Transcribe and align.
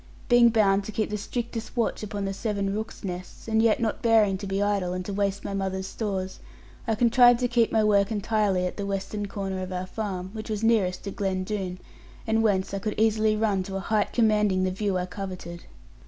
Being 0.29 0.49
bound 0.49 0.83
to 0.85 0.91
keep 0.91 1.11
the 1.11 1.17
strictest 1.19 1.77
watch 1.77 2.01
upon 2.01 2.25
the 2.25 2.33
seven 2.33 2.73
rooks' 2.73 3.03
nests, 3.03 3.47
and 3.47 3.61
yet 3.61 3.79
not 3.79 4.01
bearing 4.01 4.35
to 4.39 4.47
be 4.47 4.59
idle 4.59 4.93
and 4.93 5.05
to 5.05 5.13
waste 5.13 5.45
my 5.45 5.53
mother's 5.53 5.85
stores, 5.85 6.39
I 6.87 6.95
contrived 6.95 7.39
to 7.41 7.47
keep 7.47 7.71
my 7.71 7.83
work 7.83 8.11
entirely 8.11 8.65
at 8.65 8.77
the 8.77 8.85
western 8.87 9.27
corner 9.27 9.61
of 9.61 9.71
our 9.71 9.85
farm, 9.85 10.31
which 10.33 10.49
was 10.49 10.63
nearest 10.63 11.03
to 11.03 11.11
Glen 11.11 11.43
Doone, 11.43 11.77
and 12.25 12.41
whence 12.41 12.73
I 12.73 12.79
could 12.79 12.95
easily 12.99 13.35
run 13.37 13.61
to 13.61 13.75
a 13.75 13.79
height 13.79 14.11
commanding 14.11 14.63
the 14.63 14.71
view 14.71 14.97
I 14.97 15.05
coveted. 15.05 15.65